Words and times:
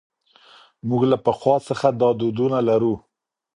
موږ 0.87 1.01
له 1.11 1.17
پخوا 1.25 1.55
څخه 1.67 1.87
دا 2.01 2.09
دودونه 2.19 2.57
لرو. 2.69 2.93